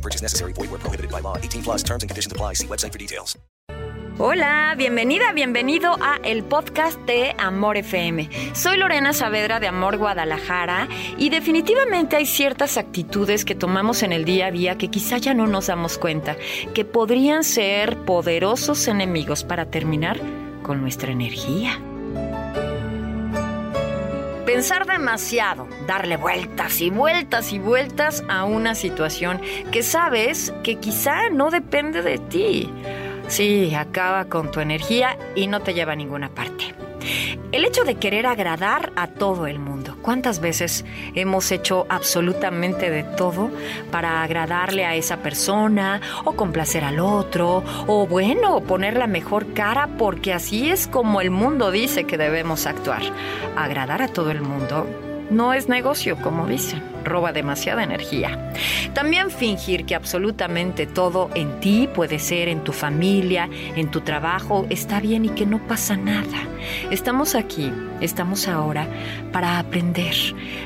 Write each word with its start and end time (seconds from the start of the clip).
No 0.00 0.02
purchase 0.02 0.22
necessary. 0.22 0.54
Void 0.54 0.70
where 0.70 0.80
prohibited 0.80 1.10
by 1.10 1.20
law. 1.20 1.36
18 1.36 1.62
plus 1.62 1.82
terms 1.82 2.02
and 2.02 2.10
conditions 2.10 2.32
apply. 2.32 2.54
See 2.54 2.66
website 2.66 2.92
for 2.92 2.98
details. 2.98 3.36
Hola, 4.18 4.74
bienvenida, 4.76 5.32
bienvenido 5.32 5.96
a 6.02 6.16
el 6.24 6.42
podcast 6.44 6.98
de 7.06 7.34
Amor 7.38 7.78
FM. 7.78 8.28
Soy 8.54 8.76
Lorena 8.76 9.14
Saavedra 9.14 9.60
de 9.60 9.68
Amor 9.68 9.96
Guadalajara 9.96 10.88
y 11.16 11.30
definitivamente 11.30 12.16
hay 12.16 12.26
ciertas 12.26 12.76
actitudes 12.76 13.46
que 13.46 13.54
tomamos 13.54 14.02
en 14.02 14.12
el 14.12 14.26
día 14.26 14.46
a 14.46 14.50
día 14.50 14.76
que 14.76 14.88
quizá 14.88 15.16
ya 15.16 15.32
no 15.32 15.46
nos 15.46 15.68
damos 15.68 15.96
cuenta, 15.96 16.36
que 16.74 16.84
podrían 16.84 17.44
ser 17.44 17.96
poderosos 18.04 18.88
enemigos 18.88 19.42
para 19.42 19.70
terminar 19.70 20.20
con 20.62 20.82
nuestra 20.82 21.12
energía. 21.12 21.80
Pensar 24.52 24.84
demasiado, 24.84 25.68
darle 25.86 26.16
vueltas 26.16 26.80
y 26.80 26.90
vueltas 26.90 27.52
y 27.52 27.60
vueltas 27.60 28.24
a 28.28 28.42
una 28.42 28.74
situación 28.74 29.40
que 29.70 29.84
sabes 29.84 30.52
que 30.64 30.74
quizá 30.74 31.30
no 31.30 31.52
depende 31.52 32.02
de 32.02 32.18
ti. 32.18 32.68
Sí, 33.28 33.72
acaba 33.76 34.24
con 34.24 34.50
tu 34.50 34.58
energía 34.58 35.16
y 35.36 35.46
no 35.46 35.60
te 35.60 35.72
lleva 35.72 35.92
a 35.92 35.96
ninguna 35.96 36.30
parte. 36.30 36.74
El 37.52 37.64
hecho 37.64 37.84
de 37.84 37.94
querer 37.94 38.26
agradar 38.26 38.92
a 38.96 39.06
todo 39.06 39.46
el 39.46 39.60
mundo. 39.60 39.89
¿Cuántas 40.10 40.40
veces 40.40 40.84
hemos 41.14 41.52
hecho 41.52 41.86
absolutamente 41.88 42.90
de 42.90 43.04
todo 43.04 43.48
para 43.92 44.24
agradarle 44.24 44.84
a 44.84 44.96
esa 44.96 45.18
persona 45.18 46.00
o 46.24 46.32
complacer 46.32 46.82
al 46.82 46.98
otro 46.98 47.62
o 47.86 48.08
bueno, 48.08 48.58
poner 48.58 48.96
la 48.96 49.06
mejor 49.06 49.54
cara 49.54 49.88
porque 49.98 50.32
así 50.32 50.68
es 50.68 50.88
como 50.88 51.20
el 51.20 51.30
mundo 51.30 51.70
dice 51.70 52.06
que 52.06 52.18
debemos 52.18 52.66
actuar? 52.66 53.02
Agradar 53.56 54.02
a 54.02 54.08
todo 54.08 54.32
el 54.32 54.40
mundo 54.40 55.09
no 55.30 55.54
es 55.54 55.68
negocio, 55.68 56.16
como 56.16 56.46
dicen, 56.46 56.82
roba 57.04 57.32
demasiada 57.32 57.82
energía. 57.82 58.52
También 58.94 59.30
fingir 59.30 59.86
que 59.86 59.94
absolutamente 59.94 60.86
todo 60.86 61.30
en 61.34 61.60
ti, 61.60 61.88
puede 61.92 62.18
ser 62.18 62.48
en 62.48 62.64
tu 62.64 62.72
familia, 62.72 63.48
en 63.76 63.90
tu 63.90 64.00
trabajo, 64.00 64.66
está 64.70 65.00
bien 65.00 65.24
y 65.24 65.28
que 65.30 65.46
no 65.46 65.58
pasa 65.66 65.96
nada. 65.96 66.38
Estamos 66.90 67.34
aquí, 67.34 67.72
estamos 68.00 68.48
ahora 68.48 68.86
para 69.32 69.58
aprender. 69.58 70.14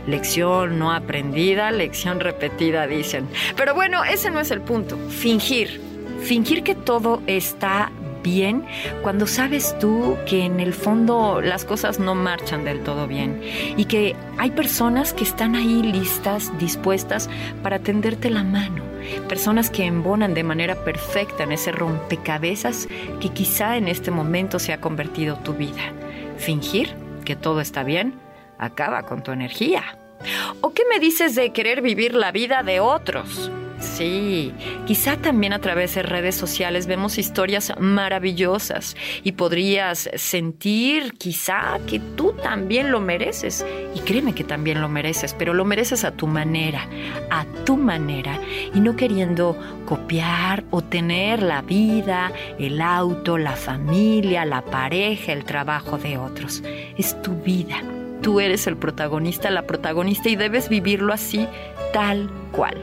Lección 0.07 0.79
no 0.79 0.93
aprendida, 0.93 1.71
lección 1.71 2.21
repetida, 2.21 2.87
dicen. 2.87 3.29
Pero 3.57 3.75
bueno, 3.75 4.05
ese 4.05 4.31
no 4.31 4.41
es 4.41 4.51
el 4.51 4.61
punto. 4.61 4.97
Fingir. 5.09 5.81
Fingir 6.23 6.63
que 6.63 6.75
todo 6.75 7.23
está 7.27 7.93
bien 8.25 8.65
cuando 9.03 9.29
sabes 9.29 9.79
tú 9.79 10.17
que 10.27 10.45
en 10.45 10.59
el 10.59 10.73
fondo 10.73 11.41
las 11.41 11.65
cosas 11.65 12.01
no 12.01 12.17
marchan 12.17 12.65
del 12.65 12.81
todo 12.81 13.07
bien 13.07 13.41
y 13.77 13.85
que 13.85 14.17
hay 14.39 14.51
personas 14.51 15.13
que 15.13 15.23
están 15.23 15.55
ahí 15.55 15.83
listas, 15.83 16.51
dispuestas 16.59 17.31
para 17.63 17.79
tenderte 17.79 18.31
la 18.31 18.43
mano, 18.43 18.83
personas 19.29 19.71
que 19.71 19.85
embonan 19.85 20.35
de 20.35 20.43
manera 20.43 20.75
perfecta 20.75 21.45
en 21.45 21.53
ese 21.53 21.71
rompecabezas 21.71 22.89
que 23.21 23.29
quizá 23.29 23.77
en 23.77 23.87
este 23.87 24.11
momento 24.11 24.59
se 24.59 24.73
ha 24.73 24.81
convertido 24.81 25.37
tu 25.37 25.53
vida. 25.53 25.93
Fingir 26.39 26.97
que 27.25 27.37
todo 27.37 27.61
está 27.61 27.85
bien 27.85 28.15
acaba 28.59 29.03
con 29.05 29.23
tu 29.23 29.31
energía. 29.31 29.99
¿O 30.63 30.73
qué 30.73 30.83
me 30.89 30.99
dices 30.99 31.35
de 31.35 31.53
querer 31.53 31.83
vivir 31.83 32.15
la 32.15 32.33
vida 32.33 32.63
de 32.63 32.81
otros? 32.81 33.51
Sí, 33.85 34.53
quizá 34.87 35.17
también 35.19 35.53
a 35.53 35.61
través 35.61 35.95
de 35.95 36.03
redes 36.03 36.35
sociales 36.35 36.87
vemos 36.87 37.19
historias 37.19 37.73
maravillosas 37.79 38.97
y 39.23 39.33
podrías 39.33 40.11
sentir 40.17 41.13
quizá 41.13 41.79
que 41.87 42.01
tú 42.01 42.33
también 42.33 42.91
lo 42.91 43.01
mereces. 43.01 43.65
Y 43.95 44.01
créeme 44.01 44.35
que 44.35 44.43
también 44.43 44.81
lo 44.81 44.89
mereces, 44.89 45.35
pero 45.35 45.55
lo 45.55 45.65
mereces 45.65 46.05
a 46.05 46.13
tu 46.13 46.27
manera, 46.27 46.89
a 47.31 47.45
tu 47.65 47.77
manera 47.77 48.41
y 48.75 48.81
no 48.81 48.97
queriendo 48.97 49.57
copiar 49.85 50.65
o 50.71 50.83
tener 50.83 51.43
la 51.43 51.63
vida, 51.63 52.33
el 52.59 52.81
auto, 52.81 53.39
la 53.39 53.55
familia, 53.55 54.45
la 54.45 54.63
pareja, 54.63 55.33
el 55.33 55.45
trabajo 55.45 55.99
de 55.99 56.19
otros. 56.19 56.63
Es 56.97 57.21
tu 57.23 57.35
vida. 57.43 57.81
Tú 58.23 58.41
eres 58.41 58.67
el 58.67 58.77
protagonista, 58.77 59.51
la 59.51 59.67
protagonista 59.67 60.31
y 60.31 60.37
debes 60.37 60.69
vivirlo 60.69 61.13
así, 61.13 61.47
tal 61.93 62.31
cual 62.51 62.83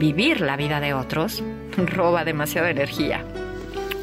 vivir 0.00 0.40
la 0.40 0.56
vida 0.56 0.80
de 0.80 0.94
otros 0.94 1.44
roba 1.76 2.24
demasiada 2.24 2.70
energía. 2.70 3.24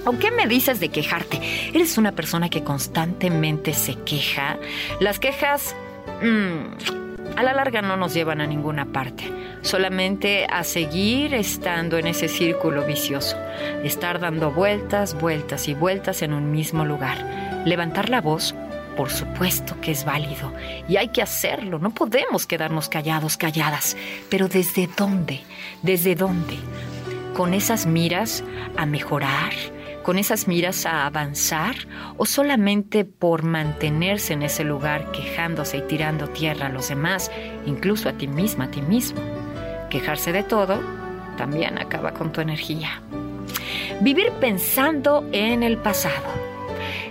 ¿O 0.05 0.17
qué 0.17 0.31
me 0.31 0.47
dices 0.47 0.79
de 0.79 0.87
quejarte? 0.87 1.41
¿Eres 1.73 1.97
una 1.97 2.13
persona 2.13 2.49
que 2.49 2.63
constantemente 2.63 3.73
se 3.73 3.95
queja? 3.95 4.57
Las 5.01 5.19
quejas 5.19 5.75
mm, 6.21 7.35
a 7.35 7.43
la 7.43 7.53
larga 7.53 7.81
no 7.81 7.97
nos 7.97 8.13
llevan 8.13 8.39
a 8.39 8.47
ninguna 8.47 8.85
parte, 8.85 9.25
solamente 9.63 10.47
a 10.49 10.63
seguir 10.63 11.33
estando 11.33 11.97
en 11.97 12.07
ese 12.07 12.29
círculo 12.29 12.85
vicioso, 12.85 13.35
estar 13.83 14.19
dando 14.21 14.51
vueltas, 14.51 15.19
vueltas 15.19 15.67
y 15.67 15.73
vueltas 15.73 16.21
en 16.21 16.31
un 16.33 16.51
mismo 16.51 16.85
lugar. 16.85 17.17
Levantar 17.65 18.07
la 18.07 18.21
voz 18.21 18.55
por 18.97 19.11
supuesto 19.11 19.79
que 19.79 19.91
es 19.91 20.03
válido 20.03 20.51
y 20.89 20.97
hay 20.97 21.09
que 21.09 21.21
hacerlo. 21.21 21.77
No 21.79 21.91
podemos 21.91 22.47
quedarnos 22.47 22.89
callados, 22.89 23.37
calladas. 23.37 23.95
Pero 24.29 24.47
¿desde 24.49 24.89
dónde? 24.97 25.41
¿Desde 25.83 26.15
dónde? 26.15 26.57
¿Con 27.35 27.53
esas 27.53 27.85
miras 27.85 28.43
a 28.75 28.87
mejorar? 28.87 29.53
¿Con 30.03 30.17
esas 30.17 30.47
miras 30.47 30.85
a 30.85 31.05
avanzar? 31.05 31.75
¿O 32.17 32.25
solamente 32.25 33.05
por 33.05 33.43
mantenerse 33.43 34.33
en 34.33 34.41
ese 34.41 34.63
lugar 34.63 35.11
quejándose 35.11 35.77
y 35.77 35.81
tirando 35.81 36.29
tierra 36.29 36.65
a 36.65 36.69
los 36.69 36.89
demás, 36.89 37.31
incluso 37.65 38.09
a 38.09 38.13
ti 38.13 38.27
misma, 38.27 38.65
a 38.65 38.71
ti 38.71 38.81
mismo? 38.81 39.21
Quejarse 39.89 40.31
de 40.31 40.43
todo 40.43 40.81
también 41.37 41.77
acaba 41.77 42.13
con 42.13 42.31
tu 42.31 42.41
energía. 42.41 43.01
Vivir 44.01 44.31
pensando 44.39 45.27
en 45.31 45.61
el 45.61 45.77
pasado 45.77 46.56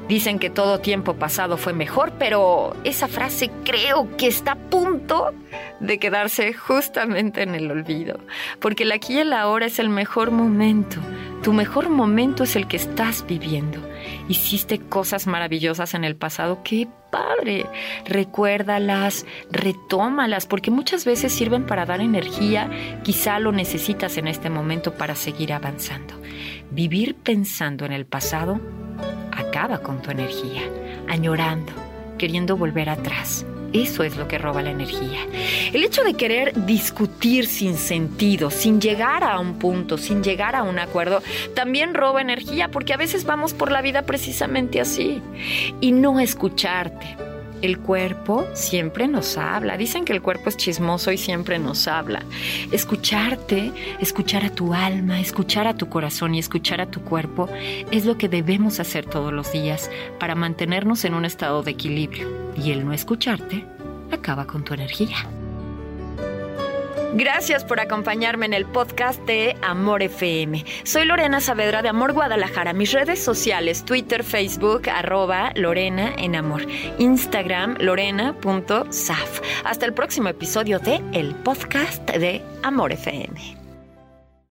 Dicen 0.08 0.38
que 0.38 0.50
todo 0.50 0.78
tiempo 0.78 1.14
pasado 1.14 1.56
fue 1.56 1.72
mejor, 1.72 2.12
pero 2.16 2.76
esa 2.84 3.08
frase 3.08 3.50
creo 3.64 4.16
que 4.16 4.28
está 4.28 4.52
a 4.52 4.56
punto 4.56 5.34
de 5.80 5.98
quedarse 5.98 6.52
justamente 6.52 7.42
en 7.42 7.56
el 7.56 7.70
olvido, 7.70 8.20
porque 8.60 8.84
el 8.84 8.92
aquí 8.92 9.14
y 9.14 9.18
el 9.18 9.32
ahora 9.32 9.66
es 9.66 9.80
el 9.80 9.88
mejor 9.88 10.30
momento. 10.30 11.00
Tu 11.42 11.52
mejor 11.52 11.90
momento 11.90 12.44
es 12.44 12.54
el 12.54 12.68
que 12.68 12.76
estás 12.76 13.26
viviendo. 13.26 13.80
Hiciste 14.28 14.78
cosas 14.78 15.26
maravillosas 15.26 15.94
en 15.94 16.04
el 16.04 16.16
pasado, 16.16 16.60
qué 16.62 16.88
padre. 17.10 17.66
Recuérdalas, 18.04 19.26
retómalas, 19.50 20.46
porque 20.46 20.70
muchas 20.70 21.04
veces 21.04 21.32
sirven 21.32 21.66
para 21.66 21.84
dar 21.84 22.00
energía, 22.00 22.70
quizá 23.02 23.38
lo 23.40 23.52
necesitas 23.52 24.16
en 24.18 24.28
este 24.28 24.50
momento 24.50 24.94
para 24.94 25.16
seguir 25.16 25.52
avanzando. 25.52 26.14
Vivir 26.70 27.16
pensando 27.16 27.84
en 27.84 27.92
el 27.92 28.06
pasado 28.06 28.60
con 29.82 30.02
tu 30.02 30.10
energía, 30.10 30.62
añorando, 31.08 31.72
queriendo 32.18 32.58
volver 32.58 32.90
atrás. 32.90 33.46
Eso 33.72 34.02
es 34.02 34.16
lo 34.16 34.28
que 34.28 34.36
roba 34.36 34.62
la 34.62 34.70
energía. 34.70 35.20
El 35.72 35.82
hecho 35.82 36.04
de 36.04 36.14
querer 36.14 36.66
discutir 36.66 37.46
sin 37.46 37.76
sentido, 37.76 38.50
sin 38.50 38.80
llegar 38.80 39.24
a 39.24 39.40
un 39.40 39.58
punto, 39.58 39.96
sin 39.96 40.22
llegar 40.22 40.54
a 40.54 40.62
un 40.62 40.78
acuerdo, 40.78 41.22
también 41.54 41.94
roba 41.94 42.20
energía 42.20 42.68
porque 42.68 42.92
a 42.92 42.98
veces 42.98 43.24
vamos 43.24 43.54
por 43.54 43.72
la 43.72 43.80
vida 43.80 44.02
precisamente 44.02 44.80
así. 44.80 45.22
Y 45.80 45.92
no 45.92 46.20
escucharte, 46.20 47.16
el 47.62 47.78
cuerpo 47.78 48.46
siempre 48.54 49.08
nos 49.08 49.36
habla. 49.38 49.76
Dicen 49.76 50.04
que 50.04 50.12
el 50.12 50.22
cuerpo 50.22 50.48
es 50.48 50.56
chismoso 50.56 51.12
y 51.12 51.18
siempre 51.18 51.58
nos 51.58 51.88
habla. 51.88 52.22
Escucharte, 52.72 53.72
escuchar 54.00 54.44
a 54.44 54.50
tu 54.50 54.74
alma, 54.74 55.20
escuchar 55.20 55.66
a 55.66 55.74
tu 55.74 55.88
corazón 55.88 56.34
y 56.34 56.38
escuchar 56.38 56.80
a 56.80 56.86
tu 56.86 57.02
cuerpo 57.02 57.48
es 57.90 58.04
lo 58.04 58.18
que 58.18 58.28
debemos 58.28 58.80
hacer 58.80 59.06
todos 59.06 59.32
los 59.32 59.52
días 59.52 59.90
para 60.18 60.34
mantenernos 60.34 61.04
en 61.04 61.14
un 61.14 61.24
estado 61.24 61.62
de 61.62 61.72
equilibrio. 61.72 62.28
Y 62.56 62.70
el 62.70 62.84
no 62.84 62.92
escucharte 62.92 63.64
acaba 64.10 64.46
con 64.46 64.64
tu 64.64 64.74
energía. 64.74 65.16
Gracias 67.18 67.64
por 67.64 67.80
acompañarme 67.80 68.44
en 68.44 68.52
el 68.52 68.66
podcast 68.66 69.18
de 69.22 69.56
Amor 69.62 70.02
FM. 70.02 70.66
Soy 70.84 71.06
Lorena 71.06 71.40
Saavedra 71.40 71.80
de 71.80 71.88
Amor 71.88 72.12
Guadalajara. 72.12 72.74
Mis 72.74 72.92
redes 72.92 73.24
sociales, 73.24 73.86
Twitter, 73.86 74.22
Facebook, 74.22 74.90
arroba 74.90 75.50
Lorena 75.54 76.12
en 76.18 76.36
Amor. 76.36 76.66
Instagram, 76.98 77.78
lorena.saf. 77.80 79.40
Hasta 79.64 79.86
el 79.86 79.94
próximo 79.94 80.28
episodio 80.28 80.78
de 80.78 81.00
el 81.14 81.34
podcast 81.36 82.06
de 82.10 82.42
Amor 82.62 82.92
FM. 82.92 83.65